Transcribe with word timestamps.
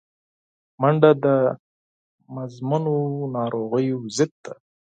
منډه 0.81 1.11
د 1.25 1.25
مزمنو 2.35 2.97
ناروغیو 3.35 3.99
ضد 4.15 4.31
ده 4.43 4.53